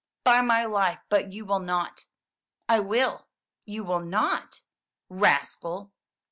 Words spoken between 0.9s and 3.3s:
but you will not!" "I will!"